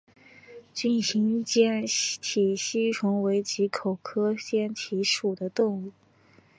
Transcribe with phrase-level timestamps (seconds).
[0.73, 5.91] 梭形坚体吸虫为棘口科坚体属的动物。